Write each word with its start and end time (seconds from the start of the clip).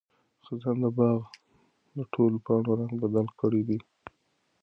خزان 0.45 0.77
د 0.83 0.85
باغ 0.97 1.19
د 1.95 1.99
ټولو 2.13 2.37
پاڼو 2.45 2.71
رنګ 2.79 2.93
بدل 3.03 3.27
کړی 3.39 3.61
دی. 3.69 3.79